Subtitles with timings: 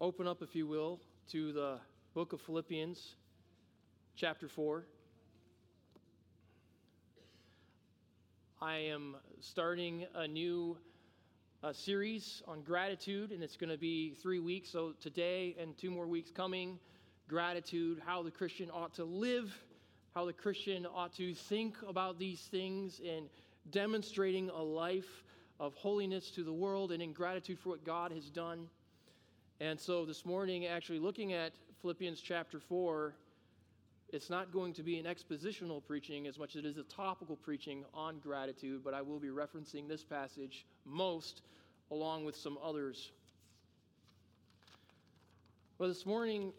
[0.00, 0.98] open up, if you will,
[1.30, 1.78] to the
[2.14, 3.16] book of Philippians,
[4.16, 4.86] chapter 4.
[8.62, 10.78] I am starting a new
[11.62, 14.70] uh, series on gratitude, and it's going to be three weeks.
[14.70, 16.78] So, today and two more weeks coming
[17.28, 19.54] gratitude, how the Christian ought to live,
[20.14, 23.28] how the Christian ought to think about these things, and
[23.70, 25.24] demonstrating a life
[25.58, 28.66] of holiness to the world and in gratitude for what God has done.
[29.62, 33.14] And so, this morning, actually looking at Philippians chapter 4
[34.12, 37.36] it's not going to be an expositional preaching as much as it is a topical
[37.36, 41.42] preaching on gratitude, but I will be referencing this passage most
[41.92, 43.12] along with some others.
[45.78, 46.52] Well, this morning,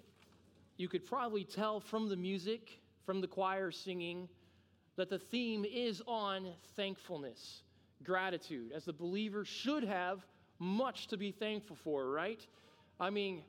[0.78, 4.30] you could probably tell from the music, from the choir singing,
[4.96, 6.48] that the theme is on
[6.78, 7.64] thankfulness,
[8.02, 10.26] gratitude, as the believer should have
[10.60, 12.46] much to be thankful for, right?
[13.02, 13.42] I mean,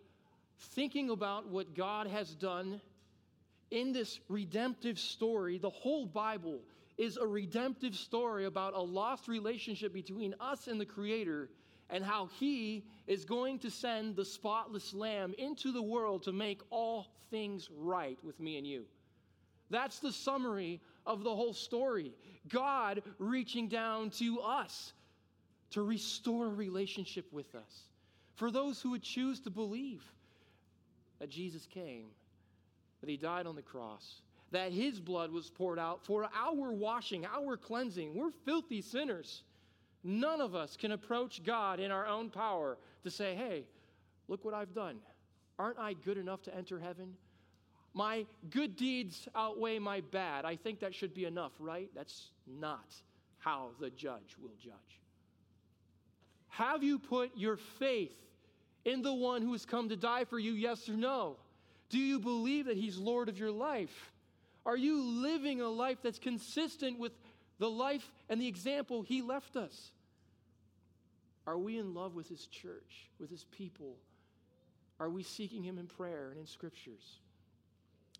[0.58, 2.80] thinking about what God has done
[3.70, 6.60] in this redemptive story, the whole Bible
[6.96, 11.50] is a redemptive story about a lost relationship between us and the Creator
[11.90, 16.62] and how He is going to send the spotless Lamb into the world to make
[16.70, 18.84] all things right with me and you.
[19.68, 22.12] That's the summary of the whole story.
[22.48, 24.94] God reaching down to us
[25.72, 27.91] to restore a relationship with us.
[28.34, 30.02] For those who would choose to believe
[31.18, 32.06] that Jesus came
[33.02, 37.26] that he died on the cross, that his blood was poured out for our washing,
[37.26, 38.14] our cleansing.
[38.14, 39.42] We're filthy sinners.
[40.04, 43.64] None of us can approach God in our own power to say, hey,
[44.28, 44.98] look what I've done.
[45.58, 47.14] Aren't I good enough to enter heaven?
[47.92, 50.44] My good deeds outweigh my bad.
[50.44, 51.90] I think that should be enough, right?
[51.94, 52.94] That's not
[53.38, 55.01] how the judge will judge.
[56.52, 58.14] Have you put your faith
[58.84, 61.36] in the one who has come to die for you, yes or no?
[61.88, 64.12] Do you believe that He's Lord of your life?
[64.66, 67.12] Are you living a life that's consistent with
[67.58, 69.92] the life and the example He left us?
[71.46, 73.96] Are we in love with His church, with His people?
[75.00, 77.18] Are we seeking Him in prayer and in scriptures?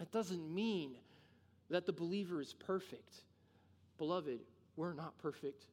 [0.00, 0.92] It doesn't mean
[1.68, 3.12] that the believer is perfect.
[3.98, 4.40] Beloved,
[4.76, 5.66] we're not perfect.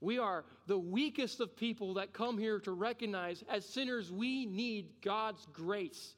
[0.00, 4.88] We are the weakest of people that come here to recognize as sinners we need
[5.02, 6.14] God's grace.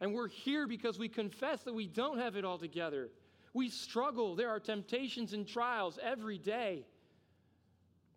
[0.00, 3.10] And we're here because we confess that we don't have it all together.
[3.52, 4.36] We struggle.
[4.36, 6.84] There are temptations and trials every day.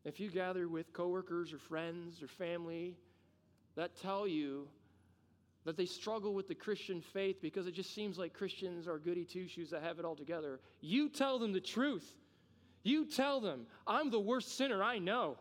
[0.04, 2.98] If you gather with coworkers or friends or family
[3.76, 4.68] that tell you
[5.66, 9.26] that they struggle with the Christian faith because it just seems like Christians are goody
[9.26, 12.16] two shoes that have it all together, you tell them the truth.
[12.84, 15.38] You tell them, I'm the worst sinner I know.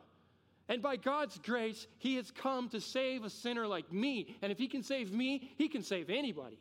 [0.69, 4.37] And by God's grace, He has come to save a sinner like me.
[4.43, 6.59] And if He can save me, He can save anybody.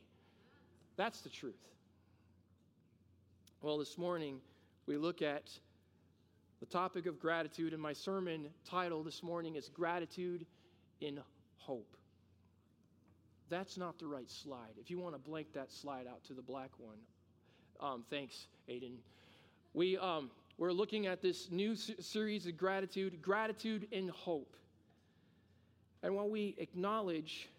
[0.95, 1.55] That's the truth.
[3.61, 4.39] Well, this morning,
[4.85, 5.49] we look at
[6.59, 10.45] the topic of gratitude, and my sermon title this morning is Gratitude
[11.01, 11.19] in
[11.57, 11.97] Hope.
[13.49, 14.73] That's not the right slide.
[14.79, 16.97] If you want to blank that slide out to the black one,
[17.79, 18.95] um, thanks, Aiden.
[19.73, 24.55] We, um, we're looking at this new series of gratitude, gratitude and hope.
[26.01, 27.49] And while we acknowledge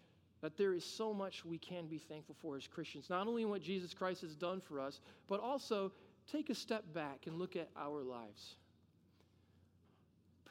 [0.41, 3.49] that there is so much we can be thankful for as Christians, not only in
[3.49, 5.91] what Jesus Christ has done for us, but also
[6.31, 8.55] take a step back and look at our lives.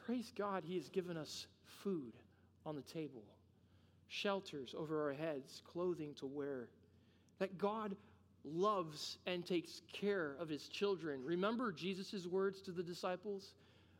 [0.05, 1.47] Praise God, He has given us
[1.83, 2.13] food
[2.65, 3.23] on the table,
[4.07, 6.67] shelters over our heads, clothing to wear.
[7.39, 7.95] That God
[8.43, 11.21] loves and takes care of his children.
[11.23, 13.53] Remember Jesus' words to the disciples?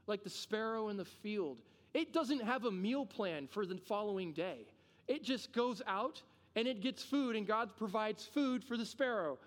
[0.07, 1.57] Like the sparrow in the field.
[1.93, 4.67] It doesn't have a meal plan for the following day.
[5.07, 6.21] It just goes out
[6.55, 9.37] and it gets food, and God provides food for the sparrow.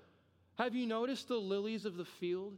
[0.56, 2.56] Have you noticed the lilies of the field?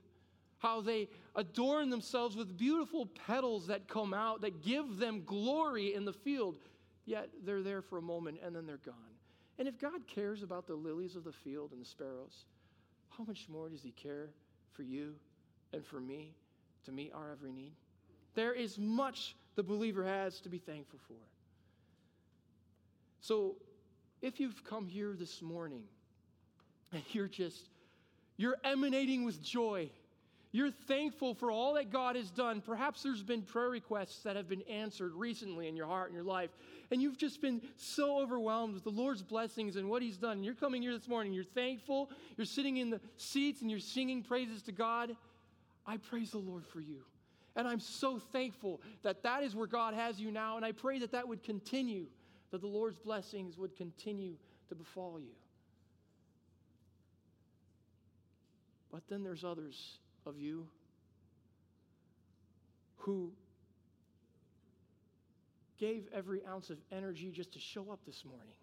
[0.59, 6.05] How they adorn themselves with beautiful petals that come out, that give them glory in
[6.05, 6.57] the field,
[7.05, 9.14] yet they're there for a moment and then they're gone.
[9.59, 12.47] And if God cares about the lilies of the field and the sparrows,
[13.17, 14.31] how much more does He care
[14.73, 15.15] for you
[15.73, 16.35] and for me
[16.85, 17.73] to meet our every need?
[18.35, 21.15] There is much the believer has to be thankful for.
[23.21, 23.57] So,
[24.21, 25.83] if you've come here this morning
[26.93, 27.69] and you're just,
[28.37, 29.91] you're emanating with joy,
[30.55, 32.61] you're thankful for all that God has done.
[32.61, 36.25] Perhaps there's been prayer requests that have been answered recently in your heart and your
[36.25, 36.51] life,
[36.95, 40.35] and you've just been so overwhelmed with the Lord's blessings and what He's done.
[40.35, 43.81] And you're coming here this morning, you're thankful, you're sitting in the seats and you're
[43.81, 45.17] singing praises to God.
[45.85, 47.01] I praise the Lord for you.
[47.57, 51.01] And I'm so thankful that that is where God has you now, and I pray
[51.01, 52.07] that that would continue
[52.53, 54.35] that the Lord's blessings would continue
[54.69, 55.35] to befall you.
[58.93, 60.69] But then there's others of you
[62.99, 63.33] who
[65.79, 68.55] gave every ounce of energy just to show up this morning.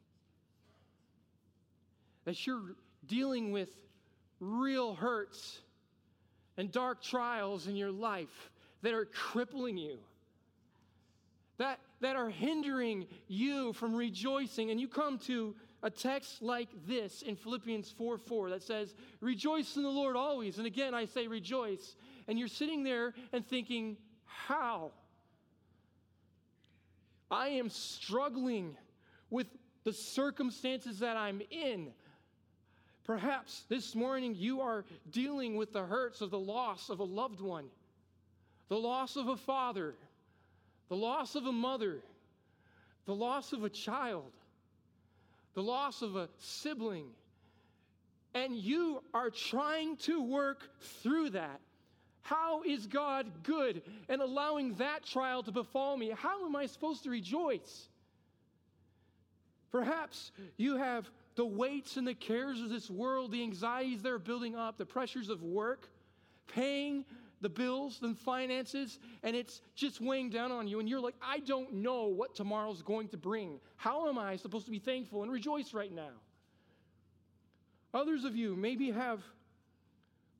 [2.25, 2.75] That you're
[3.07, 3.69] dealing with
[4.39, 5.59] real hurts
[6.57, 9.97] and dark trials in your life that are crippling you,
[11.57, 14.71] that, that are hindering you from rejoicing.
[14.71, 19.75] And you come to a text like this in Philippians 4 4 that says, Rejoice
[19.77, 20.57] in the Lord always.
[20.57, 21.95] And again, I say rejoice.
[22.27, 24.91] And you're sitting there and thinking, How?
[27.31, 28.75] I am struggling
[29.30, 29.48] with
[29.86, 31.92] the circumstances that I'm in.
[33.06, 37.39] Perhaps this morning you are dealing with the hurts of the loss of a loved
[37.39, 37.66] one,
[38.68, 39.95] the loss of a father,
[40.89, 42.04] the loss of a mother,
[43.06, 44.31] the loss of a child,
[45.54, 47.07] the loss of a sibling.
[48.33, 50.69] And you are trying to work
[51.01, 51.60] through that.
[52.21, 56.12] How is God good and allowing that trial to befall me?
[56.15, 57.89] How am I supposed to rejoice?
[59.71, 64.19] Perhaps you have the weights and the cares of this world, the anxieties that are
[64.19, 65.89] building up, the pressures of work,
[66.47, 67.06] paying
[67.39, 70.79] the bills, and finances, and it's just weighing down on you.
[70.79, 73.59] And you're like, I don't know what tomorrow's going to bring.
[73.77, 76.12] How am I supposed to be thankful and rejoice right now?
[77.94, 79.21] Others of you maybe have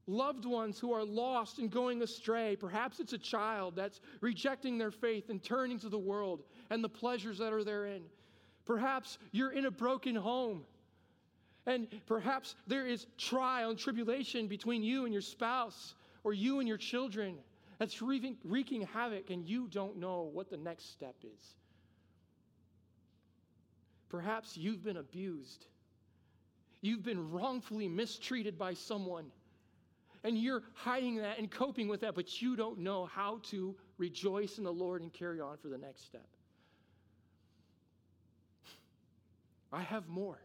[0.08, 2.56] loved ones who are lost and going astray.
[2.56, 6.90] Perhaps it's a child that's rejecting their faith and turning to the world and the
[6.90, 8.04] pleasures that are therein.
[8.66, 10.64] Perhaps you're in a broken home.
[11.66, 15.94] And perhaps there is trial and tribulation between you and your spouse
[16.24, 17.38] or you and your children
[17.78, 21.56] that's wreaking, wreaking havoc, and you don't know what the next step is.
[24.10, 25.66] Perhaps you've been abused.
[26.82, 29.32] You've been wrongfully mistreated by someone
[30.24, 34.58] and you're hiding that and coping with that, but you don't know how to rejoice
[34.58, 36.28] in the Lord and carry on for the next step.
[39.74, 40.40] I have more.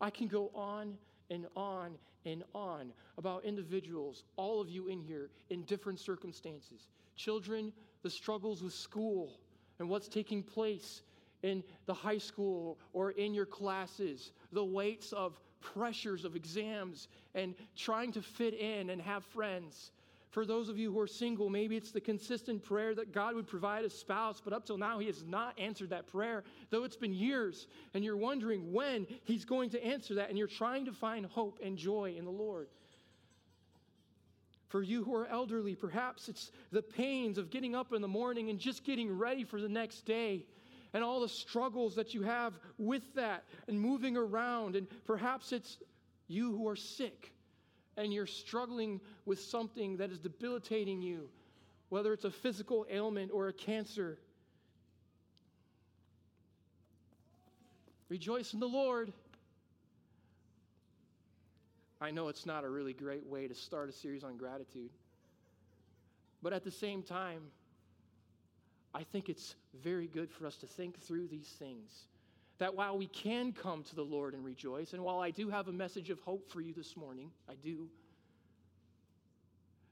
[0.00, 0.94] I can go on
[1.30, 1.94] and on
[2.26, 6.88] and on about individuals, all of you in here, in different circumstances.
[7.16, 7.72] Children,
[8.02, 9.38] the struggles with school
[9.78, 11.02] and what's taking place
[11.42, 17.54] in the high school or in your classes, the weights of pressures of exams and
[17.76, 19.90] trying to fit in and have friends.
[20.30, 23.46] For those of you who are single, maybe it's the consistent prayer that God would
[23.46, 26.96] provide a spouse, but up till now, He has not answered that prayer, though it's
[26.96, 30.92] been years, and you're wondering when He's going to answer that, and you're trying to
[30.92, 32.66] find hope and joy in the Lord.
[34.74, 38.50] For you who are elderly, perhaps it's the pains of getting up in the morning
[38.50, 40.46] and just getting ready for the next day
[40.94, 44.76] and all the struggles that you have with that and moving around.
[44.76, 45.78] And perhaps it's
[46.28, 47.32] you who are sick
[47.96, 51.28] and you're struggling with something that is debilitating you,
[51.88, 54.18] whether it's a physical ailment or a cancer.
[58.08, 59.12] Rejoice in the Lord.
[62.00, 64.90] I know it's not a really great way to start a series on gratitude,
[66.42, 67.40] but at the same time,
[68.94, 71.90] I think it's very good for us to think through these things.
[72.58, 75.66] That while we can come to the Lord and rejoice, and while I do have
[75.66, 77.88] a message of hope for you this morning, I do,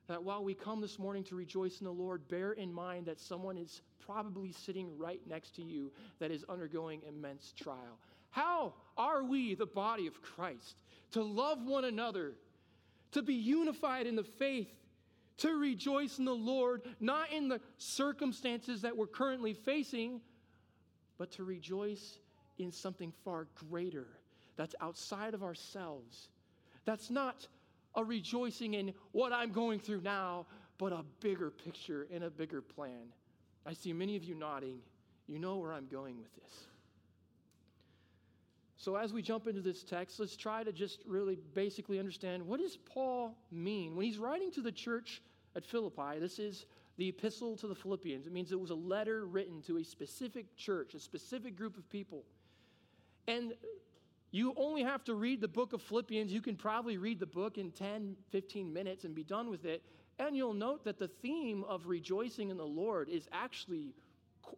[0.07, 3.19] that while we come this morning to rejoice in the Lord, bear in mind that
[3.19, 7.99] someone is probably sitting right next to you that is undergoing immense trial.
[8.31, 12.33] How are we, the body of Christ, to love one another,
[13.13, 14.71] to be unified in the faith,
[15.39, 20.21] to rejoice in the Lord, not in the circumstances that we're currently facing,
[21.19, 22.19] but to rejoice
[22.59, 24.07] in something far greater
[24.57, 26.29] that's outside of ourselves.
[26.85, 27.47] That's not
[27.95, 30.47] a rejoicing in what I'm going through now,
[30.79, 33.13] but a bigger picture and a bigger plan.
[33.67, 34.79] I see many of you nodding.
[35.29, 36.67] You know where I'm going with this.
[38.83, 42.59] So, as we jump into this text, let's try to just really basically understand what
[42.59, 45.23] does Paul mean when he's writing to the church
[45.55, 46.19] at Philippi.
[46.19, 48.27] This is the epistle to the Philippians.
[48.27, 51.89] It means it was a letter written to a specific church, a specific group of
[51.91, 52.25] people.
[53.29, 53.55] And
[54.33, 56.33] you only have to read the book of Philippians.
[56.33, 59.85] You can probably read the book in 10, 15 minutes and be done with it.
[60.19, 63.95] And you'll note that the theme of rejoicing in the Lord is actually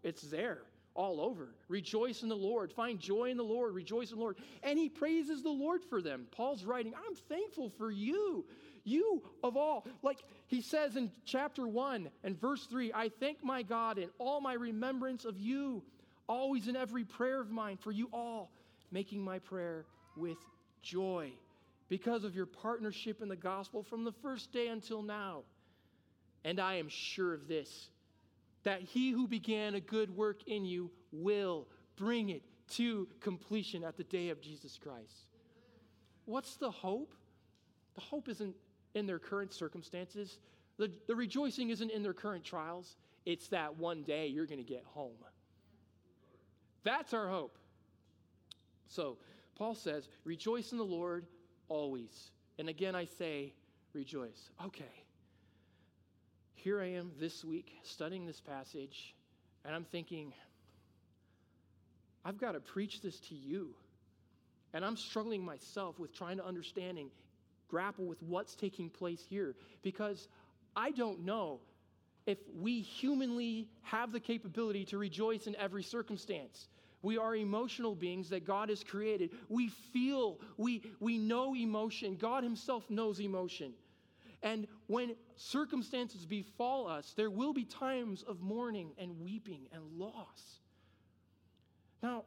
[0.03, 0.63] it's there
[0.95, 1.49] all over.
[1.69, 2.73] Rejoice in the Lord.
[2.73, 3.75] Find joy in the Lord.
[3.75, 4.37] Rejoice in the Lord.
[4.63, 6.27] And he praises the Lord for them.
[6.31, 8.45] Paul's writing, I'm thankful for you.
[8.85, 9.87] You of all.
[10.03, 14.41] Like he says in chapter 1 and verse 3 I thank my God in all
[14.41, 15.83] my remembrance of you,
[16.29, 18.51] always in every prayer of mine for you all,
[18.93, 19.87] making my prayer
[20.17, 20.39] with
[20.83, 21.33] joy
[21.89, 25.43] because of your partnership in the gospel from the first day until now.
[26.45, 27.89] And I am sure of this
[28.65, 33.97] that he who began a good work in you will bring it to completion at
[33.97, 35.29] the day of Jesus Christ.
[36.25, 37.15] What's the hope?
[37.95, 38.57] The hope isn't
[38.95, 40.39] in their current circumstances,
[40.77, 42.97] the, the rejoicing isn't in their current trials.
[43.27, 45.17] It's that one day you're going to get home.
[46.83, 47.57] That's our hope.
[48.89, 49.17] So,
[49.57, 51.27] Paul says, Rejoice in the Lord
[51.69, 52.31] always.
[52.59, 53.55] And again, I say,
[53.93, 54.51] Rejoice.
[54.67, 55.04] Okay.
[56.65, 59.15] Here I am this week studying this passage,
[59.67, 60.33] and I'm thinking,
[62.25, 63.75] I've got to preach this to you.
[64.73, 67.11] And I'm struggling myself with trying to understand and
[67.69, 70.27] grapple with what's taking place here because
[70.75, 71.61] I don't know
[72.25, 76.69] if we humanly have the capability to rejoice in every circumstance.
[77.03, 79.33] We are emotional beings that God has created.
[79.51, 82.17] We feel, we, we know emotion.
[82.17, 83.75] God Himself knows emotion.
[84.45, 90.61] And when circumstances befall us, there will be times of mourning and weeping and loss.
[92.03, 92.25] Now,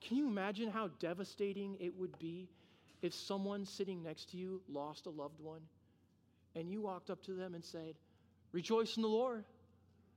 [0.00, 2.48] can you imagine how devastating it would be
[3.02, 5.60] if someone sitting next to you lost a loved one
[6.54, 7.96] and you walked up to them and said,
[8.52, 9.44] Rejoice in the Lord.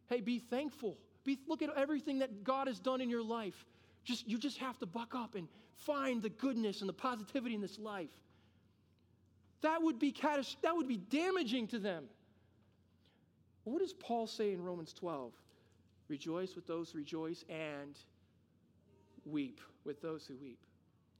[0.09, 0.99] Hey, be thankful.
[1.25, 3.65] Be, look at everything that God has done in your life.
[4.05, 5.47] Just, you just have to buck up and
[5.77, 8.11] find the goodness and the positivity in this life.
[9.61, 10.61] That would be catastrophic.
[10.61, 12.05] That would be damaging to them.
[13.63, 15.33] What does Paul say in Romans 12?
[16.07, 17.97] Rejoice with those who rejoice and
[19.25, 20.59] weep with those who weep.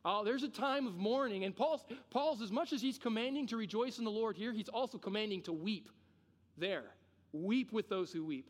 [0.06, 1.44] Oh, there's a time of mourning.
[1.44, 4.70] And Paul's, Paul's, as much as he's commanding to rejoice in the Lord here, he's
[4.70, 5.90] also commanding to weep
[6.58, 6.86] there.
[7.34, 8.50] Weep with those who weep.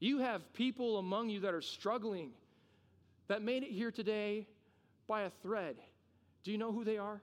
[0.00, 2.30] You have people among you that are struggling,
[3.28, 4.48] that made it here today
[5.06, 5.76] by a thread.
[6.42, 7.22] Do you know who they are?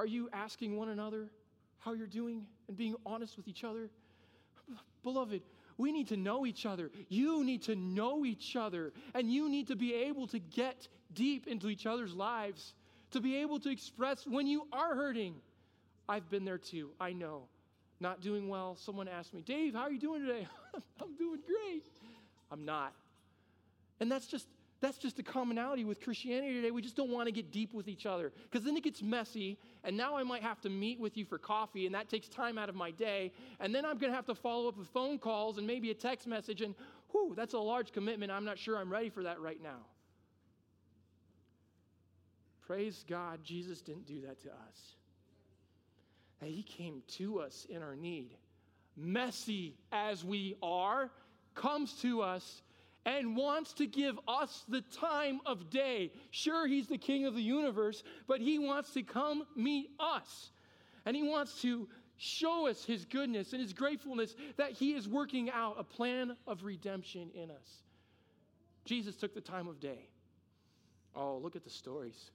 [0.00, 1.28] Are you asking one another
[1.80, 3.90] how you're doing and being honest with each other?
[5.02, 5.42] Beloved,
[5.76, 6.90] we need to know each other.
[7.10, 8.94] You need to know each other.
[9.12, 12.72] And you need to be able to get deep into each other's lives,
[13.10, 15.34] to be able to express when you are hurting.
[16.08, 16.92] I've been there too.
[16.98, 17.42] I know.
[18.00, 18.76] Not doing well.
[18.76, 20.48] Someone asked me, Dave, how are you doing today?
[21.02, 21.84] I'm doing great.
[22.50, 22.94] I'm not.
[24.00, 24.46] And that's just
[24.80, 26.70] that's just a commonality with Christianity today.
[26.70, 29.58] We just don't want to get deep with each other because then it gets messy.
[29.84, 32.56] And now I might have to meet with you for coffee, and that takes time
[32.56, 33.32] out of my day.
[33.60, 35.94] And then I'm going to have to follow up with phone calls and maybe a
[35.94, 36.62] text message.
[36.62, 36.74] And
[37.10, 38.32] whew, that's a large commitment.
[38.32, 39.84] I'm not sure I'm ready for that right now.
[42.66, 44.94] Praise God, Jesus didn't do that to us.
[46.40, 48.30] That He came to us in our need.
[48.96, 51.10] Messy as we are,
[51.54, 52.62] comes to us
[53.06, 56.12] and wants to give us the time of day.
[56.30, 60.50] Sure, He's the King of the universe, but He wants to come meet us.
[61.06, 61.88] And He wants to
[62.18, 66.64] show us His goodness and His gratefulness that He is working out a plan of
[66.64, 67.82] redemption in us.
[68.84, 70.08] Jesus took the time of day.
[71.16, 72.30] Oh, look at the stories.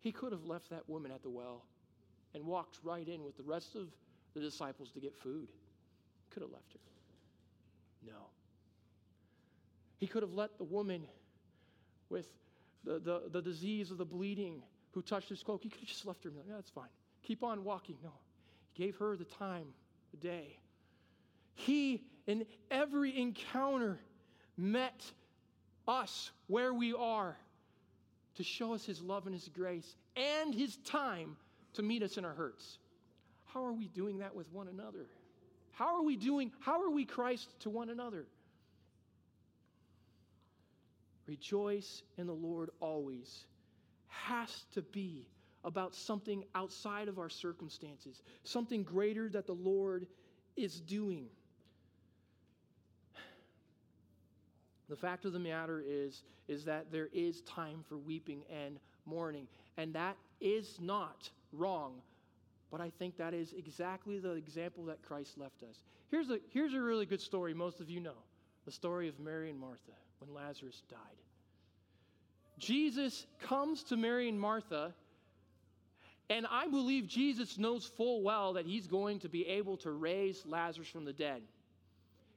[0.00, 1.64] He could have left that woman at the well
[2.34, 3.88] and walked right in with the rest of
[4.34, 5.48] the disciples to get food.
[6.30, 6.78] Could have left her.
[8.06, 8.26] No.
[10.02, 11.06] He could have let the woman
[12.10, 12.26] with
[12.82, 16.04] the, the, the disease of the bleeding who touched his cloak, he could have just
[16.04, 16.88] left her and like, yeah, that's fine.
[17.22, 17.94] Keep on walking.
[18.02, 18.10] No.
[18.72, 19.66] He gave her the time,
[20.10, 20.58] the day.
[21.54, 24.00] He, in every encounter,
[24.56, 25.04] met
[25.86, 27.36] us where we are
[28.34, 31.36] to show us his love and his grace and his time
[31.74, 32.78] to meet us in our hurts.
[33.54, 35.06] How are we doing that with one another?
[35.70, 38.26] How are we doing, how are we Christ to one another?
[41.26, 43.44] Rejoice in the Lord always
[44.08, 45.26] has to be
[45.64, 50.06] about something outside of our circumstances, something greater that the Lord
[50.56, 51.26] is doing.
[54.88, 59.46] The fact of the matter is, is that there is time for weeping and mourning,
[59.76, 61.94] and that is not wrong.
[62.70, 65.76] But I think that is exactly the example that Christ left us.
[66.10, 68.16] Here's a, here's a really good story most of you know
[68.64, 70.98] the story of Mary and Martha when Lazarus died.
[72.58, 74.92] Jesus comes to Mary and Martha,
[76.30, 80.44] and I believe Jesus knows full well that he's going to be able to raise
[80.46, 81.42] Lazarus from the dead.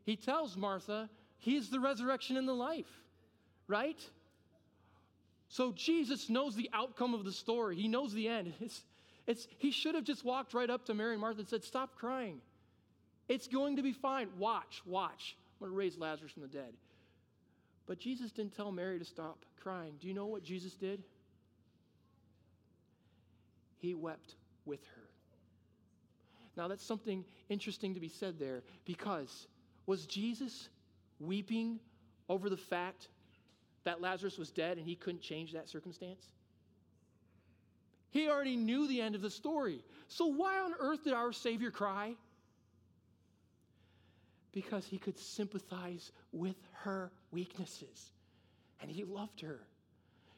[0.04, 2.90] He tells Martha, He's the resurrection and the life,
[3.68, 4.00] right?
[5.48, 7.76] So Jesus knows the outcome of the story.
[7.76, 8.54] He knows the end.
[8.62, 8.84] It's,
[9.28, 11.96] it's, he should have just walked right up to Mary and Martha and said, Stop
[11.96, 12.42] crying.
[13.28, 14.30] It's going to be fine.
[14.38, 15.36] Watch, watch.
[15.56, 16.74] I'm going to raise Lazarus from the dead.
[17.88, 19.94] But Jesus didn't tell Mary to stop crying.
[20.00, 21.04] Do you know what Jesus did?
[23.78, 25.02] He wept with her.
[26.58, 29.48] Now, that's something interesting to be said there because
[29.86, 30.70] was Jesus
[31.20, 31.80] weeping
[32.30, 33.10] over the fact
[33.84, 36.26] that Lazarus was dead and he couldn't change that circumstance?
[38.10, 39.84] He already knew the end of the story.
[40.08, 42.16] So, why on earth did our Savior cry?
[44.56, 48.10] Because he could sympathize with her weaknesses
[48.82, 49.60] and he loved her.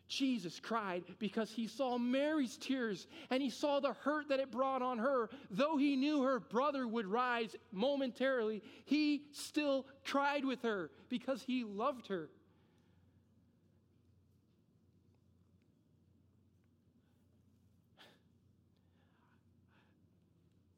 [0.08, 4.82] Jesus cried because he saw Mary's tears and he saw the hurt that it brought
[4.82, 5.30] on her.
[5.52, 11.64] Though he knew her brother would rise momentarily, he still cried with her because he
[11.64, 12.30] loved her.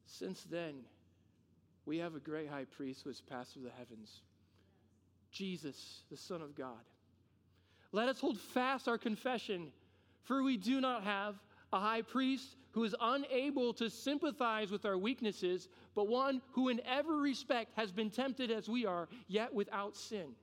[0.06, 0.74] Since then,
[1.86, 4.20] we have a great high priest who has passed through the heavens
[5.30, 6.80] Jesus, the Son of God.
[7.92, 9.72] Let us hold fast our confession,
[10.24, 11.36] for we do not have
[11.72, 16.80] a high priest who is unable to sympathize with our weaknesses, but one who in
[16.86, 20.34] every respect has been tempted as we are, yet without sin.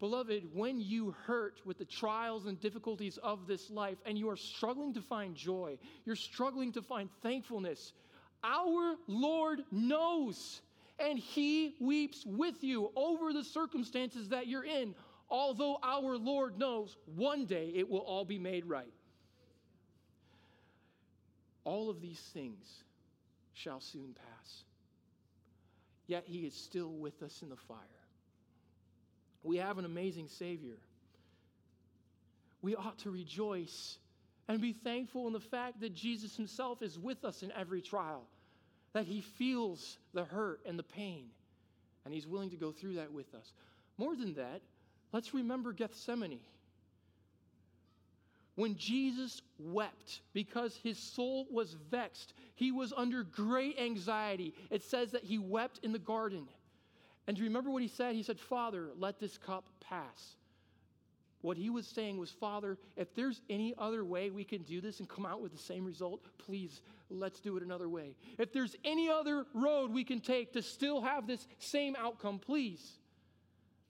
[0.00, 4.36] Beloved, when you hurt with the trials and difficulties of this life and you are
[4.36, 7.92] struggling to find joy, you're struggling to find thankfulness,
[8.44, 10.60] our Lord knows
[10.98, 14.94] and He weeps with you over the circumstances that you're in,
[15.28, 18.92] although our Lord knows one day it will all be made right.
[21.64, 22.84] All of these things
[23.54, 24.64] shall soon pass,
[26.06, 27.78] yet He is still with us in the fire.
[29.42, 30.76] We have an amazing Savior.
[32.62, 33.98] We ought to rejoice
[34.48, 38.26] and be thankful in the fact that Jesus Himself is with us in every trial,
[38.94, 41.26] that He feels the hurt and the pain,
[42.04, 43.52] and He's willing to go through that with us.
[43.98, 44.62] More than that,
[45.12, 46.40] let's remember Gethsemane.
[48.56, 54.54] When Jesus wept because his soul was vexed, he was under great anxiety.
[54.70, 56.46] It says that he wept in the garden.
[57.26, 58.14] And do you remember what he said?
[58.14, 60.36] He said, Father, let this cup pass.
[61.44, 65.00] What he was saying was, Father, if there's any other way we can do this
[65.00, 66.80] and come out with the same result, please,
[67.10, 68.16] let's do it another way.
[68.38, 72.92] If there's any other road we can take to still have this same outcome, please.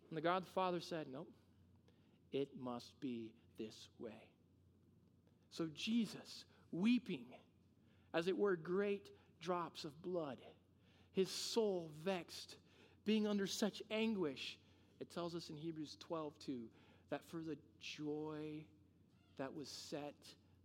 [0.09, 1.31] And the God the Father said, Nope,
[2.33, 4.27] it must be this way.
[5.53, 7.27] So Jesus, weeping,
[8.14, 10.38] as it were, great drops of blood,
[11.12, 12.57] his soul vexed
[13.05, 14.59] being under such anguish.
[14.99, 16.62] It tells us in Hebrews 12, 2,
[17.14, 18.64] that for the joy
[19.38, 20.16] that was set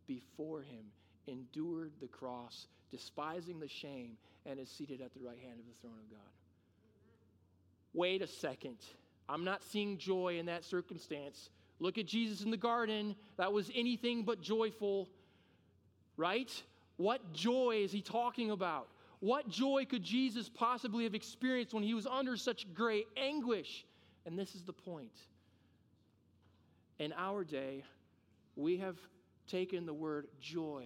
[0.07, 0.83] before him,
[1.27, 5.79] endured the cross, despising the shame, and is seated at the right hand of the
[5.79, 6.31] throne of God.
[7.93, 8.77] Wait a second.
[9.27, 11.51] I'm not seeing joy in that circumstance.
[11.79, 13.15] Look at Jesus in the garden.
[13.37, 15.07] That was anything but joyful,
[16.17, 16.51] right?
[16.97, 18.87] What joy is he talking about?
[19.19, 23.85] What joy could Jesus possibly have experienced when he was under such great anguish?
[24.25, 25.13] And this is the point.
[26.99, 27.83] In our day,
[28.55, 28.97] we have
[29.47, 30.85] taken the word joy,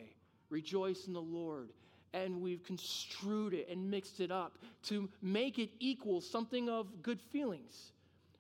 [0.50, 1.70] rejoice in the Lord,
[2.14, 7.20] and we've construed it and mixed it up to make it equal something of good
[7.20, 7.92] feelings.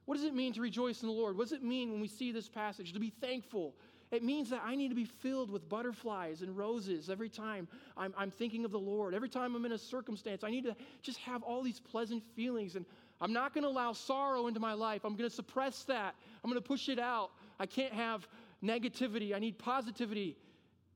[0.06, 1.36] What does it mean to rejoice in the Lord?
[1.36, 2.94] What does it mean when we see this passage?
[2.94, 3.74] To be thankful,
[4.12, 8.14] it means that I need to be filled with butterflies and roses every time I'm,
[8.16, 9.16] I'm thinking of the Lord.
[9.16, 12.76] Every time I'm in a circumstance, I need to just have all these pleasant feelings.
[12.76, 12.86] And
[13.20, 15.02] I'm not going to allow sorrow into my life.
[15.04, 16.14] I'm going to suppress that.
[16.44, 17.32] I'm going to push it out.
[17.60, 18.28] I can't have
[18.64, 19.36] negativity.
[19.36, 20.38] I need positivity.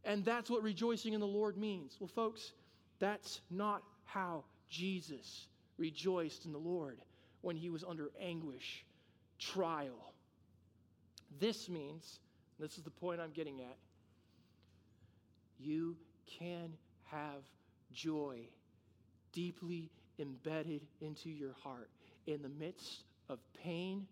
[0.04, 1.98] And that's what rejoicing in the Lord means.
[2.00, 2.54] Well, folks,
[3.00, 7.00] that's not how Jesus rejoiced in the Lord
[7.42, 8.86] when he was under anguish,
[9.40, 10.14] trial.
[11.40, 12.20] This means
[12.60, 13.78] this is the point I'm getting at.
[15.60, 15.96] You
[16.40, 16.74] can
[17.06, 17.44] have
[17.94, 18.40] joy
[19.32, 19.90] deeply
[20.20, 21.90] embedded into your heart
[22.26, 24.08] in the midst of pain,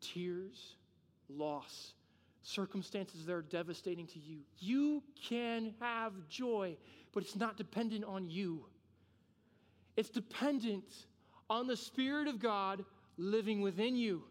[0.00, 0.76] tears,
[1.28, 1.92] loss,
[2.42, 4.38] circumstances that are devastating to you.
[4.58, 6.76] You can have joy,
[7.12, 8.64] but it's not dependent on you.
[9.96, 10.84] It's dependent
[11.48, 12.84] on the Spirit of God
[13.16, 14.24] living within you.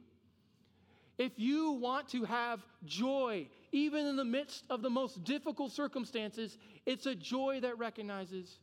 [1.17, 6.58] If you want to have joy, even in the midst of the most difficult circumstances,
[6.86, 8.60] it's a joy that recognizes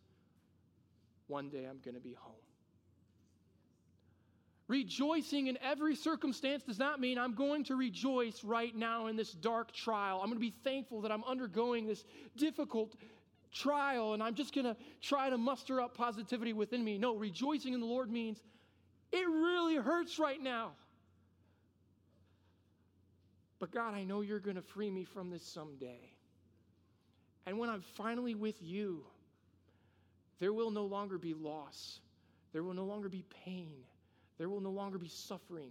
[1.28, 2.34] one day I'm going to be home.
[4.70, 9.32] Rejoicing in every circumstance does not mean I'm going to rejoice right now in this
[9.32, 10.20] dark trial.
[10.22, 12.04] I'm going to be thankful that I'm undergoing this
[12.36, 12.94] difficult
[13.52, 16.98] trial and I'm just going to try to muster up positivity within me.
[16.98, 18.44] No, rejoicing in the Lord means
[19.10, 20.70] it really hurts right now.
[23.58, 26.12] But God, I know you're going to free me from this someday.
[27.44, 29.02] And when I'm finally with you,
[30.38, 31.98] there will no longer be loss.
[32.52, 33.74] There will no longer be pain.
[34.40, 35.70] There will no longer be suffering.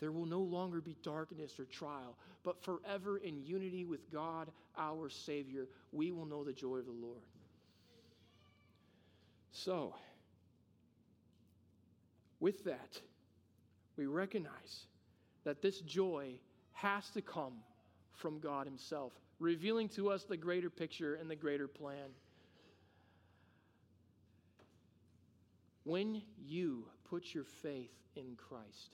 [0.00, 5.08] There will no longer be darkness or trial, but forever in unity with God, our
[5.08, 7.22] Savior, we will know the joy of the Lord.
[9.52, 9.94] So,
[12.38, 13.00] with that,
[13.96, 14.84] we recognize
[15.44, 16.34] that this joy
[16.74, 17.54] has to come
[18.12, 22.10] from God Himself, revealing to us the greater picture and the greater plan.
[25.84, 28.90] When you put your faith in Christ,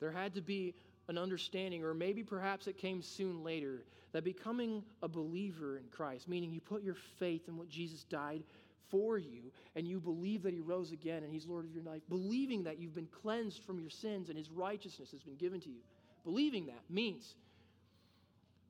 [0.00, 0.74] there had to be
[1.08, 6.28] an understanding, or maybe perhaps it came soon later, that becoming a believer in Christ,
[6.28, 8.42] meaning you put your faith in what Jesus died
[8.90, 12.02] for you and you believe that he rose again and he's Lord of your life,
[12.08, 15.68] believing that you've been cleansed from your sins and his righteousness has been given to
[15.68, 15.80] you,
[16.24, 17.34] believing that means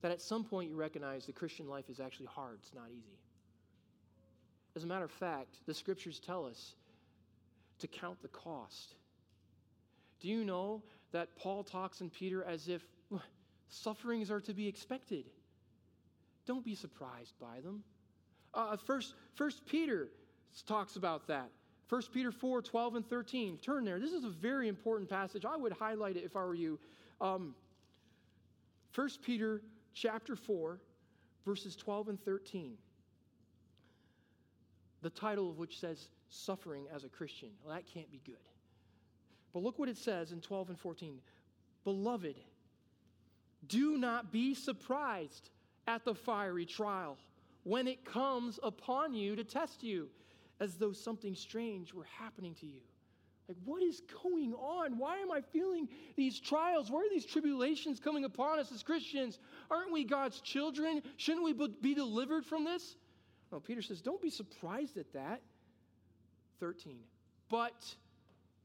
[0.03, 3.19] that at some point you recognize the Christian life is actually hard, it's not easy.
[4.77, 6.75] As a matter of fact, the scriptures tell us
[7.81, 8.95] to count the cost.
[10.21, 12.83] Do you know that Paul talks in Peter as if
[13.69, 15.25] sufferings are to be expected?
[16.47, 17.83] Don't be surprised by them.
[18.55, 20.09] Uh, first, first Peter
[20.67, 21.51] talks about that.
[21.89, 23.59] 1 Peter 4 12 and 13.
[23.59, 23.99] Turn there.
[23.99, 25.45] This is a very important passage.
[25.45, 26.79] I would highlight it if I were you.
[27.21, 27.55] Um,
[28.95, 30.81] 1 Peter chapter 4,
[31.45, 32.77] verses 12 and 13.
[35.03, 37.49] The title of which says Suffering as a Christian.
[37.65, 38.37] Well, that can't be good.
[39.53, 41.19] But look what it says in 12 and 14.
[41.85, 42.37] Beloved,
[43.67, 45.51] do not be surprised
[45.87, 47.17] at the fiery trial
[47.65, 50.09] when it comes upon you to test you,
[50.61, 52.81] as though something strange were happening to you.
[53.49, 54.97] Like, what is going on?
[54.97, 56.91] Why am I feeling these trials?
[56.91, 59.41] Why are these tribulations coming upon us as Christians?
[59.71, 61.03] Aren't we God's children?
[61.17, 62.95] Shouldn't we be delivered from this?
[63.51, 65.41] Well, Peter says, don't be surprised at that.
[66.61, 66.99] 13.
[67.49, 67.95] But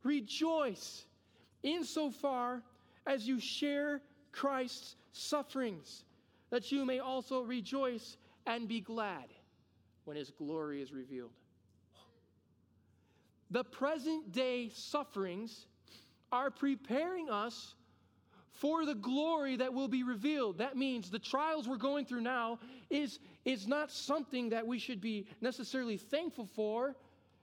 [0.04, 1.06] rejoice
[1.64, 2.62] insofar
[3.08, 6.04] as you share Christ's sufferings,
[6.50, 9.26] that you may also rejoice and be glad
[10.04, 11.32] when his glory is revealed.
[13.52, 15.68] The present day sufferings
[16.32, 17.76] are preparing us
[18.56, 20.58] for the glory that will be revealed.
[20.58, 25.00] That means the trials we're going through now is, is not something that we should
[25.00, 26.96] be necessarily thankful for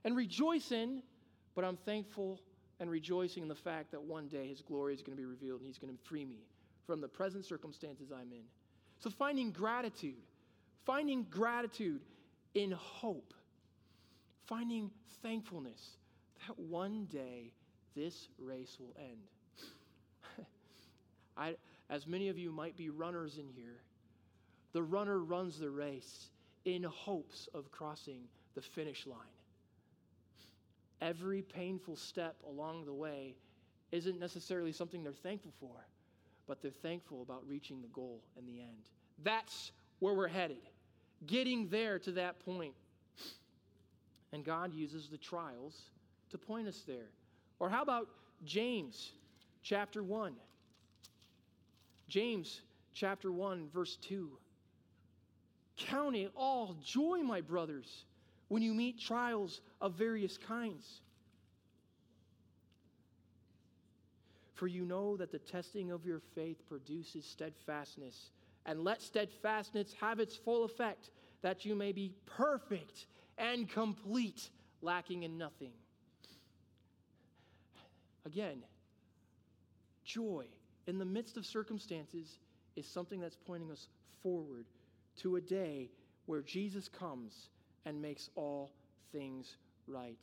[0.05, 1.03] and rejoice in,
[1.55, 2.41] but I'm thankful
[2.81, 5.61] and rejoicing in the fact that one day his glory is going to be revealed
[5.61, 6.47] and he's going to free me
[6.87, 8.45] from the present circumstances I'm in.
[8.99, 10.17] So finding gratitude
[10.85, 12.01] finding gratitude
[12.55, 13.35] in hope,
[14.47, 14.91] finding
[15.23, 15.97] thankfulness
[16.47, 17.53] that one day
[17.95, 19.19] this race will end.
[21.37, 21.57] I,
[21.91, 23.81] as many of you might be runners in here,
[24.73, 26.31] the runner runs the race
[26.65, 28.23] in hopes of crossing
[28.55, 29.19] the finish line.
[31.01, 33.35] Every painful step along the way
[33.91, 35.87] isn't necessarily something they're thankful for,
[36.47, 38.89] but they're thankful about reaching the goal in the end.
[39.23, 40.59] That's where we're headed
[41.27, 42.75] getting there to that point.
[44.33, 45.91] And God uses the trials
[46.31, 47.11] to point us there.
[47.59, 48.09] Or how about
[48.45, 49.13] James
[49.63, 50.35] chapter 1?
[52.13, 52.61] James
[52.93, 54.29] chapter 1, verse 2.
[55.79, 58.05] Count it all joy, my brothers,
[58.49, 61.01] when you meet trials of various kinds.
[64.53, 68.29] For you know that the testing of your faith produces steadfastness
[68.67, 71.09] and let steadfastness have its full effect,
[71.41, 73.07] that you may be perfect
[73.39, 74.51] and complete,
[74.83, 75.73] lacking in nothing.
[78.27, 78.63] Again,
[80.05, 80.45] joy
[80.87, 82.39] in the midst of circumstances
[82.77, 83.89] is something that's pointing us
[84.23, 84.67] forward
[85.21, 85.91] to a day
[86.27, 87.49] where Jesus comes
[87.85, 88.71] and makes all
[89.13, 90.19] things right.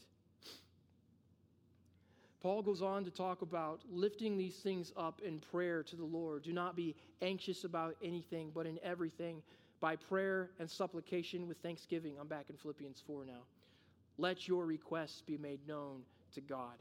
[2.41, 6.43] Paul goes on to talk about lifting these things up in prayer to the Lord.
[6.43, 9.41] Do not be anxious about anything, but in everything,
[9.81, 12.13] by prayer and supplication with thanksgiving.
[12.19, 13.41] I'm back in Philippians 4 now.
[14.17, 16.01] Let your requests be made known
[16.33, 16.77] to God.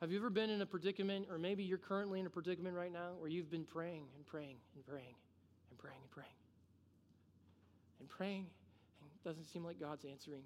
[0.00, 2.92] Have you ever been in a predicament, or maybe you're currently in a predicament right
[2.92, 5.16] now, where you've been praying and praying and praying
[5.70, 6.30] and praying and praying
[8.00, 8.46] and praying,
[9.00, 10.42] and it doesn't seem like God's answering?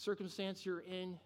[0.00, 1.18] circumstance you're in.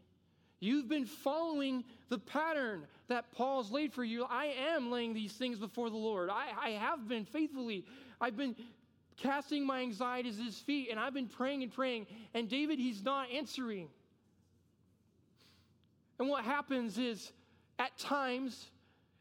[0.61, 4.25] You've been following the pattern that Paul's laid for you.
[4.29, 6.31] I am laying these things before the Lord.
[6.31, 7.85] I, I have been faithfully.
[8.21, 8.57] I've been
[9.17, 12.07] casting my anxieties at his feet, and I've been praying and praying.
[12.33, 13.89] And David, he's not answering.
[16.19, 17.33] And what happens is
[17.79, 18.71] at times,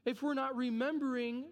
[0.05, 1.45] if we're not remembering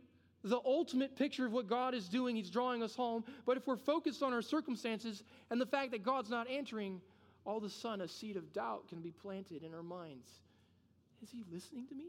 [0.43, 3.23] the ultimate picture of what God is doing, He's drawing us home.
[3.45, 7.01] But if we're focused on our circumstances and the fact that God's not answering,
[7.45, 10.27] all of a sudden a seed of doubt can be planted in our minds.
[11.23, 12.05] Is He listening to me?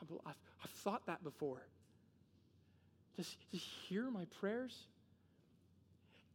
[0.00, 1.62] Come on, I've, I've thought that before.
[3.16, 4.86] Does, does He hear my prayers?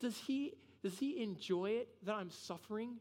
[0.03, 2.97] Does he, does he enjoy it that I'm suffering?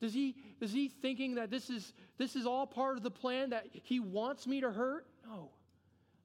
[0.00, 3.50] Does he, is he thinking that this is, this is all part of the plan,
[3.50, 5.06] that he wants me to hurt?
[5.26, 5.50] No.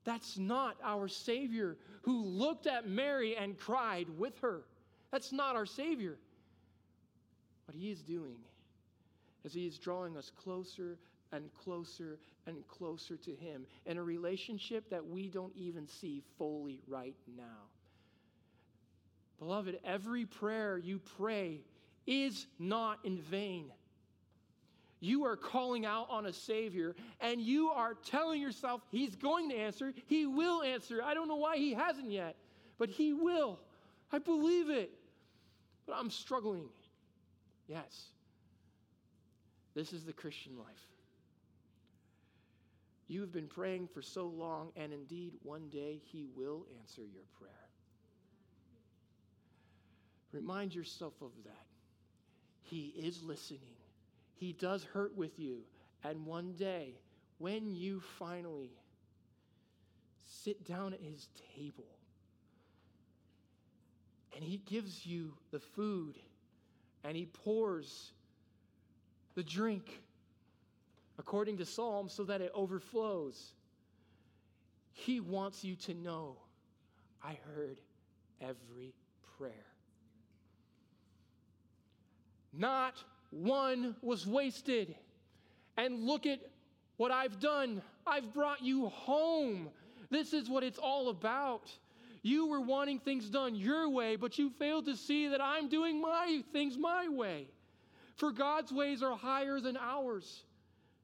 [0.04, 4.64] That's not our Savior who looked at Mary and cried with her.
[5.12, 6.18] That's not our Savior.
[7.66, 8.38] What he is doing
[9.44, 10.98] is he is drawing us closer
[11.32, 16.82] and closer and closer to him in a relationship that we don't even see fully
[16.88, 17.70] right now.
[19.40, 21.62] Beloved, every prayer you pray
[22.08, 23.72] is not in vain.
[25.00, 29.56] You are calling out on a Savior and you are telling yourself He's going to
[29.56, 29.94] answer.
[30.06, 31.02] He will answer.
[31.04, 32.36] I don't know why He hasn't yet,
[32.78, 33.60] but He will.
[34.12, 34.92] I believe it.
[35.88, 36.70] But I'm struggling.
[37.68, 38.10] Yes.
[39.74, 40.88] This is the Christian life.
[43.08, 47.24] You have been praying for so long, and indeed, one day He will answer your
[47.38, 47.52] prayer.
[50.32, 51.71] Remind yourself of that.
[52.72, 53.76] He is listening.
[54.34, 55.58] He does hurt with you.
[56.06, 56.94] And one day,
[57.38, 58.72] when you finally
[60.24, 61.84] sit down at his table
[64.34, 66.16] and he gives you the food
[67.04, 68.14] and he pours
[69.36, 70.02] the drink
[71.20, 73.52] according to Psalm so that it overflows,
[74.94, 76.38] he wants you to know
[77.22, 77.82] I heard
[78.40, 78.94] every
[79.38, 79.71] prayer.
[82.54, 82.94] Not
[83.32, 84.96] one was wasted.
[85.78, 86.40] And look at
[86.98, 87.82] what I've done.
[88.06, 89.70] I've brought you home.
[90.10, 91.72] This is what it's all about.
[92.22, 96.00] You were wanting things done your way, but you failed to see that I'm doing
[96.00, 97.48] my things my way.
[98.18, 100.44] For God's ways are higher than ours,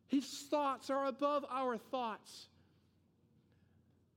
[0.08, 2.48] His thoughts are above our thoughts.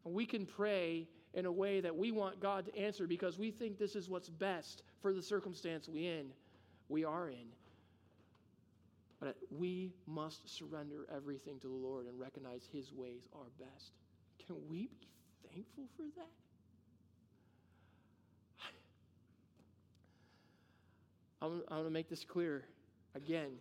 [0.04, 3.50] And we can pray in a way that we want God to answer because we
[3.50, 6.26] think this is what's best for the circumstance we in
[6.90, 7.46] we are in.
[9.20, 13.92] But we must surrender everything to the Lord and recognize His ways are best.
[14.46, 15.08] Can we be
[15.54, 16.28] thankful for that?
[21.42, 22.64] I want to make this clear
[23.14, 23.52] again.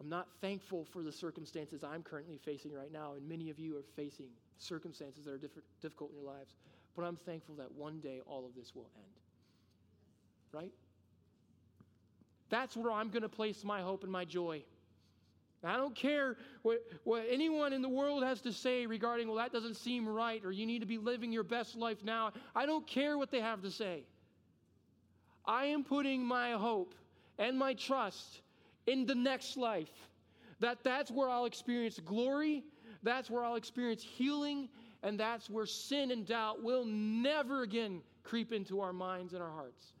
[0.00, 3.76] I'm not thankful for the circumstances I'm currently facing right now, and many of you
[3.76, 4.28] are facing
[4.58, 5.40] circumstances that are
[5.82, 6.54] difficult in your lives.
[6.94, 9.12] But I'm thankful that one day all of this will end.
[10.52, 10.72] Right?
[12.48, 14.62] That's where I'm going to place my hope and my joy.
[15.64, 19.52] I don't care what, what anyone in the world has to say regarding, well, that
[19.52, 22.32] doesn't seem right, or you need to be living your best life now.
[22.54, 24.04] I don't care what they have to say.
[25.44, 26.94] I am putting my hope
[27.38, 28.42] and my trust
[28.86, 29.90] in the next life.
[30.60, 32.64] That that's where I'll experience glory,
[33.02, 34.68] that's where I'll experience healing,
[35.02, 39.50] and that's where sin and doubt will never again creep into our minds and our
[39.50, 39.92] hearts.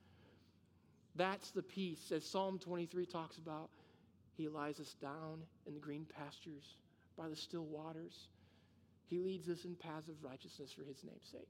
[1.16, 3.70] That's the peace, as Psalm 23 talks about.
[4.36, 6.76] He lies us down in the green pastures
[7.16, 8.28] by the still waters.
[9.08, 11.48] He leads us in paths of righteousness for his name's sake.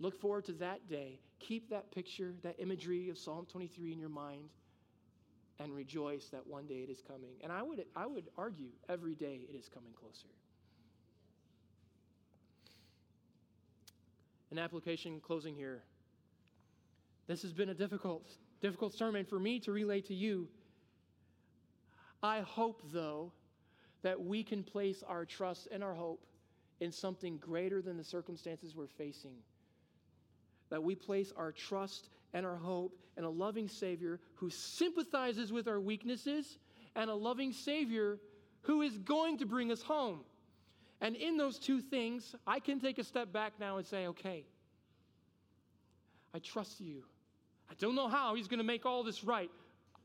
[0.00, 1.20] Look forward to that day.
[1.38, 4.48] Keep that picture, that imagery of Psalm 23 in your mind,
[5.60, 7.34] and rejoice that one day it is coming.
[7.42, 10.26] And I would, I would argue every day it is coming closer.
[14.50, 15.82] An application closing here.
[17.26, 18.26] This has been a difficult,
[18.60, 20.48] difficult sermon for me to relay to you.
[22.22, 23.32] I hope, though,
[24.02, 26.24] that we can place our trust and our hope
[26.80, 29.36] in something greater than the circumstances we're facing.
[30.70, 35.68] That we place our trust and our hope in a loving Savior who sympathizes with
[35.68, 36.58] our weaknesses
[36.96, 38.18] and a loving Savior
[38.62, 40.20] who is going to bring us home.
[41.00, 44.44] And in those two things, I can take a step back now and say, okay,
[46.34, 47.02] I trust you.
[47.72, 49.50] I don't know how he's going to make all this right.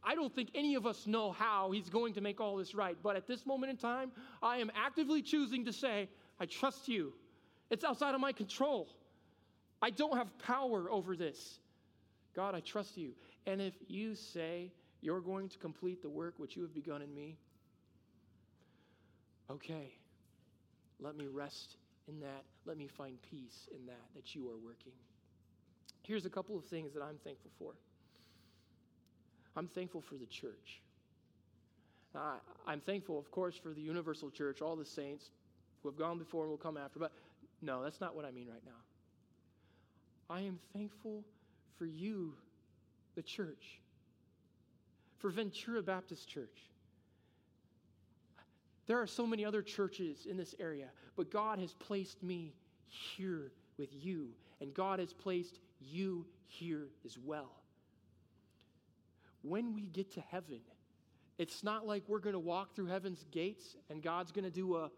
[0.01, 2.95] I don't think any of us know how he's going to make all this right.
[3.03, 6.07] But at this moment in time, I am actively choosing to say,
[6.39, 7.11] I trust you.
[7.69, 8.87] It's outside of my control.
[9.81, 11.59] I don't have power over this.
[12.33, 13.11] God, I trust you.
[13.45, 17.13] And if you say you're going to complete the work which you have begun in
[17.13, 17.37] me,
[19.51, 19.91] okay,
[21.01, 21.75] let me rest
[22.07, 22.45] in that.
[22.65, 24.93] Let me find peace in that, that you are working.
[26.07, 27.73] Here's a couple of things that I'm thankful for.
[29.57, 30.81] I'm thankful for the church.
[32.15, 35.31] I, I'm thankful, of course, for the universal church, all the saints
[35.83, 36.97] who have gone before and will come after.
[36.97, 37.11] But
[37.61, 40.33] no, that's not what I mean right now.
[40.33, 41.25] I am thankful
[41.77, 42.33] for you,
[43.15, 43.79] the church,
[45.17, 46.69] for Ventura Baptist Church.
[48.85, 52.53] There are so many other churches in this area, but God has placed me
[52.87, 54.29] here with you,
[54.61, 57.51] and God has placed you here as well.
[59.41, 60.61] When we get to heaven,
[61.37, 64.77] it's not like we're going to walk through heaven's gates and God's going to do
[64.77, 64.89] a,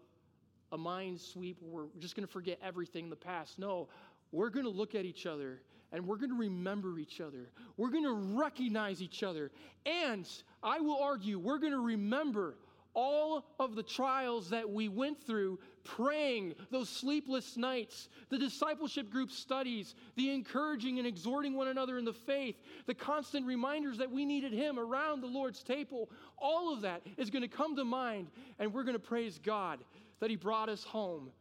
[0.72, 3.60] a mind sweep where we're just going to forget everything in the past.
[3.60, 3.90] No,
[4.32, 5.62] we're going to look at each other
[5.92, 7.50] and we're going to remember each other.
[7.78, 9.52] We're going to recognize each other.
[9.86, 10.28] And
[10.62, 12.56] I will argue, we're going to remember
[12.94, 19.32] all of the trials that we went through praying, those sleepless nights, the discipleship group
[19.32, 24.26] studies, the encouraging and exhorting one another in the faith, the constant reminders that we
[24.26, 28.28] needed Him around the Lord's table, all of that is going to come to mind,
[28.60, 29.80] and we're going to praise God
[30.20, 31.32] that He brought us home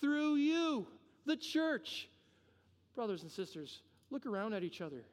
[0.00, 0.86] through you,
[1.26, 2.08] the church.
[2.94, 5.04] Brothers and sisters, look around at each other.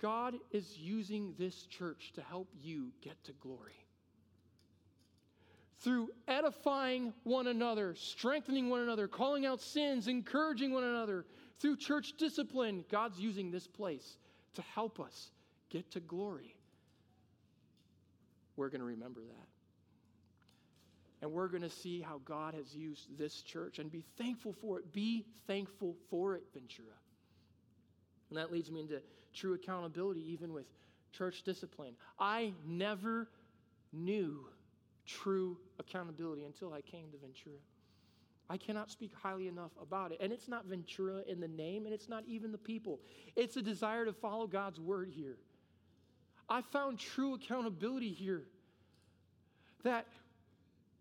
[0.00, 3.83] God is using this church to help you get to glory
[5.84, 11.26] through edifying one another, strengthening one another, calling out sins, encouraging one another,
[11.60, 14.16] through church discipline, God's using this place
[14.54, 15.30] to help us
[15.68, 16.56] get to glory.
[18.56, 19.48] We're going to remember that.
[21.20, 24.78] And we're going to see how God has used this church and be thankful for
[24.78, 24.92] it.
[24.92, 26.96] Be thankful for it, Ventura.
[28.30, 29.00] And that leads me into
[29.34, 30.66] true accountability, even with
[31.12, 31.94] church discipline.
[32.18, 33.28] I never
[33.92, 34.46] knew
[35.06, 37.58] true accountability until I came to Ventura.
[38.50, 40.18] I cannot speak highly enough about it.
[40.20, 43.00] And it's not Ventura in the name, and it's not even the people.
[43.36, 45.36] It's a desire to follow God's word here.
[46.48, 48.42] I found true accountability here.
[49.82, 50.06] That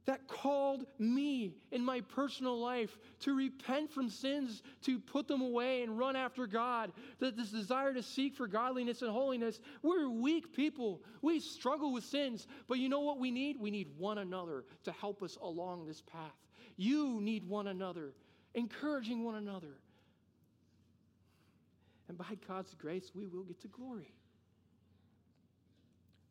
[0.05, 5.83] that called me in my personal life to repent from sins, to put them away
[5.83, 6.91] and run after God.
[7.19, 9.59] That this desire to seek for godliness and holiness.
[9.81, 11.01] We're weak people.
[11.21, 12.47] We struggle with sins.
[12.67, 13.59] But you know what we need?
[13.59, 16.35] We need one another to help us along this path.
[16.75, 18.13] You need one another,
[18.55, 19.77] encouraging one another.
[22.09, 24.13] And by God's grace, we will get to glory.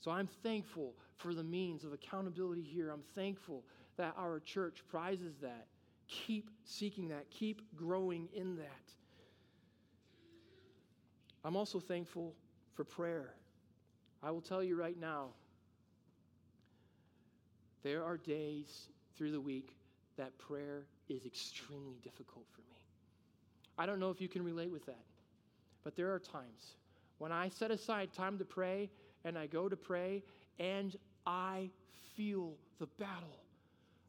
[0.02, 2.90] So I'm thankful for the means of accountability here.
[2.90, 3.62] I'm thankful
[3.96, 5.66] that our church prizes that.
[6.08, 8.66] Keep seeking that, keep growing in that.
[11.44, 12.34] I'm also thankful
[12.74, 13.32] for prayer.
[14.22, 15.28] I will tell you right now,
[17.82, 19.76] there are days through the week
[20.16, 22.76] that prayer is extremely difficult for me.
[23.78, 25.04] I don't know if you can relate with that,
[25.84, 26.74] but there are times
[27.18, 28.90] when I set aside time to pray
[29.24, 30.22] and I go to pray
[30.58, 31.70] and I
[32.16, 33.42] feel the battle.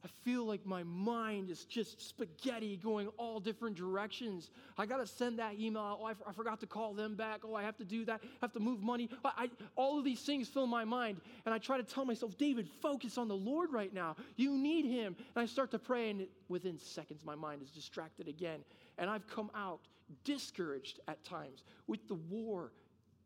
[0.05, 4.49] I feel like my mind is just spaghetti going all different directions.
[4.77, 5.99] I got to send that email out.
[6.01, 7.41] Oh, I, f- I forgot to call them back.
[7.45, 8.19] Oh, I have to do that.
[8.21, 9.09] I have to move money.
[9.23, 11.21] I, I, all of these things fill my mind.
[11.45, 14.17] And I try to tell myself, David, focus on the Lord right now.
[14.35, 15.15] You need Him.
[15.35, 18.59] And I start to pray, and within seconds, my mind is distracted again.
[18.97, 19.79] And I've come out
[20.25, 22.73] discouraged at times with the war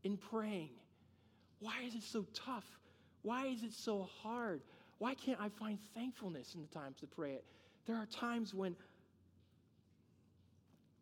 [0.04, 0.70] in praying.
[1.60, 2.66] Why is it so tough?
[3.24, 4.62] Why is it so hard?
[5.00, 7.46] Why can't I find thankfulness in the times to pray it?
[7.86, 8.76] There are times when,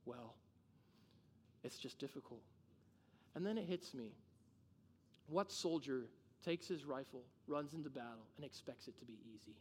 [0.06, 0.36] well,
[1.64, 2.42] it's just difficult.
[3.36, 4.12] And then it hits me.
[5.28, 6.06] What soldier
[6.44, 9.56] takes his rifle, runs into battle, and expects it to be easy?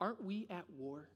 [0.00, 1.08] Aren't we at war?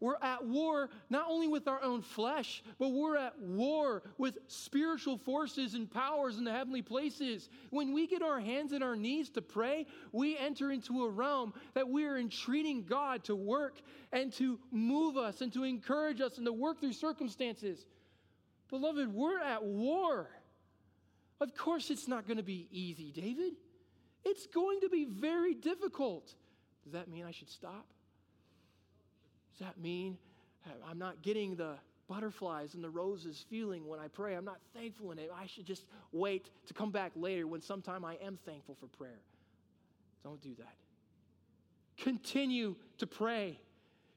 [0.00, 5.18] We're at war not only with our own flesh, but we're at war with spiritual
[5.18, 7.48] forces and powers in the heavenly places.
[7.70, 11.52] When we get our hands and our knees to pray, we enter into a realm
[11.74, 13.80] that we are entreating God to work
[14.12, 17.84] and to move us and to encourage us and to work through circumstances.
[18.70, 20.28] Beloved, we're at war.
[21.40, 23.54] Of course, it's not going to be easy, David.
[24.24, 26.34] It's going to be very difficult.
[26.84, 27.86] Does that mean I should stop?
[29.58, 30.16] Does that mean
[30.66, 31.74] uh, I'm not getting the
[32.08, 34.36] butterflies and the roses feeling when I pray?
[34.36, 35.30] I'm not thankful in it.
[35.36, 39.18] I should just wait to come back later when sometime I am thankful for prayer.
[40.22, 40.74] Don't do that.
[41.96, 43.58] Continue to pray.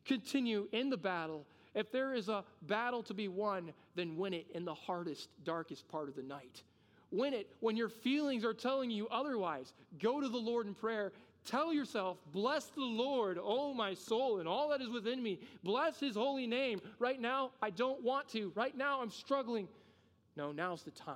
[0.06, 1.46] Continue in the battle.
[1.74, 5.88] If there is a battle to be won, then win it in the hardest, darkest
[5.88, 6.64] part of the night.
[7.12, 9.74] Win it when your feelings are telling you otherwise.
[10.00, 11.12] Go to the Lord in prayer
[11.46, 15.40] Tell yourself, Bless the Lord, oh my soul, and all that is within me.
[15.64, 16.82] Bless his holy name.
[17.00, 18.52] Right now, I don't want to.
[18.56, 19.68] Right now, I'm struggling.
[20.36, 21.16] No, now's the time.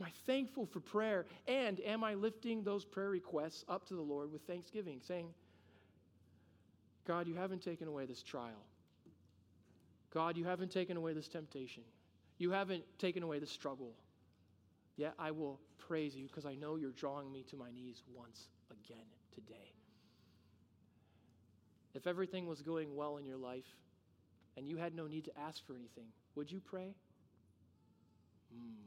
[0.00, 1.26] Am I thankful for prayer?
[1.46, 5.28] And am I lifting those prayer requests up to the Lord with thanksgiving, saying,
[7.06, 8.64] God, you haven't taken away this trial.
[10.12, 11.82] God, you haven't taken away this temptation.
[12.38, 13.92] You haven't taken away the struggle.
[14.96, 18.48] Yet I will praise you because I know you're drawing me to my knees once
[18.70, 19.72] again today.
[21.94, 23.76] If everything was going well in your life
[24.56, 26.94] and you had no need to ask for anything, would you pray?
[28.52, 28.84] Hmm.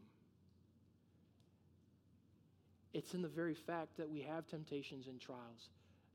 [2.93, 5.69] It's in the very fact that we have temptations and trials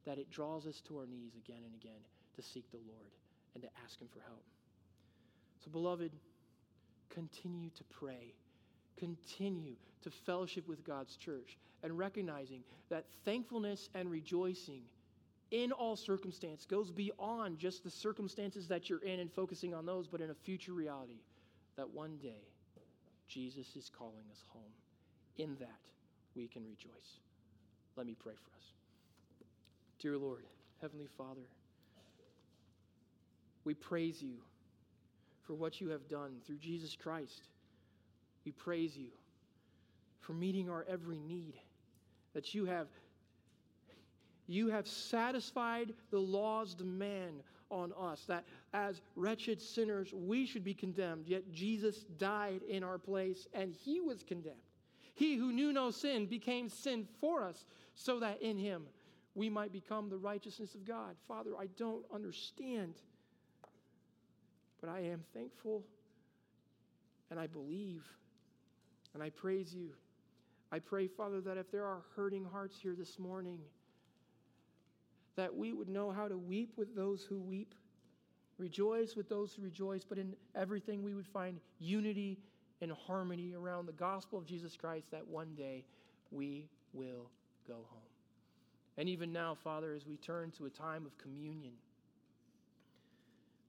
[0.05, 2.01] that it draws us to our knees again and again
[2.37, 3.13] to seek the Lord
[3.55, 4.43] and to ask Him for help.
[5.65, 6.11] So, beloved,
[7.09, 8.35] continue to pray.
[8.99, 14.83] Continue to fellowship with God's church and recognizing that thankfulness and rejoicing
[15.51, 20.07] in all circumstance goes beyond just the circumstances that you're in and focusing on those,
[20.07, 21.21] but in a future reality
[21.77, 22.49] that one day
[23.29, 24.63] Jesus is calling us home.
[25.37, 25.81] In that,
[26.35, 27.19] we can rejoice.
[27.97, 28.65] Let me pray for us.
[29.99, 30.45] Dear Lord,
[30.81, 31.47] Heavenly Father,
[33.65, 34.37] we praise you
[35.43, 37.49] for what you have done through Jesus Christ.
[38.45, 39.09] We praise you
[40.21, 41.55] for meeting our every need,
[42.35, 42.89] that you have
[44.49, 50.75] you have satisfied the law's demand on us that as wretched sinners we should be
[50.75, 54.57] condemned, yet Jesus died in our place and he was condemned.
[55.15, 57.65] He who knew no sin became sin for us
[57.95, 58.83] so that in him
[59.35, 61.17] we might become the righteousness of God.
[61.27, 62.95] Father, I don't understand,
[64.81, 65.83] but I am thankful
[67.31, 68.05] and I believe
[69.15, 69.91] and I praise you.
[70.71, 73.59] I pray, Father, that if there are hurting hearts here this morning,
[75.37, 77.75] that we would know how to weep with those who weep,
[78.59, 82.39] rejoice with those who rejoice, but in everything we would find unity
[82.81, 85.85] and harmony around the gospel of Jesus Christ that one day
[86.31, 87.31] we will
[87.67, 88.03] go home.
[88.99, 91.73] And even now, Father, as we turn to a time of communion,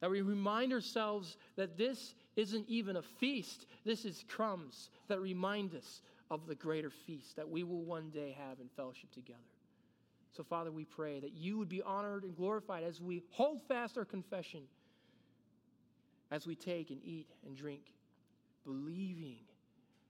[0.01, 5.75] that we remind ourselves that this isn't even a feast, this is crumbs that remind
[5.75, 9.39] us of the greater feast that we will one day have in fellowship together.
[10.35, 13.97] So, Father, we pray that you would be honored and glorified as we hold fast
[13.97, 14.61] our confession,
[16.31, 17.93] as we take and eat and drink,
[18.65, 19.41] believing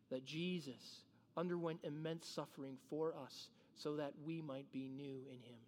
[0.10, 1.02] that Jesus
[1.36, 5.60] underwent immense suffering for us so that we might be new in him.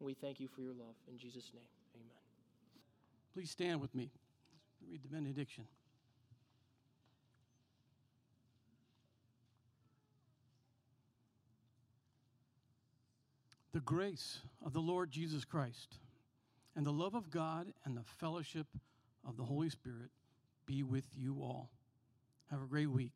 [0.00, 0.96] we thank you for your love.
[1.10, 1.62] In Jesus' name,
[1.94, 2.16] amen.
[3.32, 4.10] Please stand with me.
[4.88, 5.64] Read the benediction.
[13.72, 15.98] The grace of the Lord Jesus Christ
[16.74, 18.66] and the love of God and the fellowship
[19.26, 20.10] of the Holy Spirit
[20.66, 21.70] be with you all.
[22.50, 23.12] Have a great week.